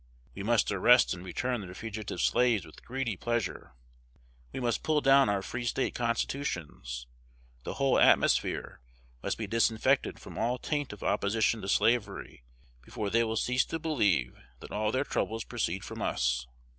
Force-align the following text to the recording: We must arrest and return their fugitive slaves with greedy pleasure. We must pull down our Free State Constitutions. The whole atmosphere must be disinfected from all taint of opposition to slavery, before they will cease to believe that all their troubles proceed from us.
We 0.33 0.41
must 0.41 0.71
arrest 0.71 1.13
and 1.13 1.23
return 1.23 1.61
their 1.61 1.75
fugitive 1.75 2.21
slaves 2.21 2.65
with 2.65 2.83
greedy 2.83 3.15
pleasure. 3.15 3.75
We 4.51 4.59
must 4.59 4.81
pull 4.81 4.99
down 4.99 5.29
our 5.29 5.43
Free 5.43 5.63
State 5.63 5.93
Constitutions. 5.93 7.05
The 7.65 7.75
whole 7.75 7.99
atmosphere 7.99 8.81
must 9.21 9.37
be 9.37 9.45
disinfected 9.45 10.19
from 10.19 10.39
all 10.39 10.57
taint 10.57 10.91
of 10.91 11.03
opposition 11.03 11.61
to 11.61 11.69
slavery, 11.69 12.41
before 12.81 13.11
they 13.11 13.23
will 13.23 13.37
cease 13.37 13.63
to 13.65 13.77
believe 13.77 14.35
that 14.59 14.71
all 14.71 14.91
their 14.91 15.03
troubles 15.05 15.43
proceed 15.43 15.83
from 15.85 16.01
us. 16.01 16.47